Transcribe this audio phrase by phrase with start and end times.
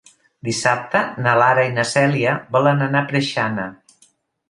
[0.47, 3.73] Dissabte na Lara i na Cèlia volen anar a Preixana.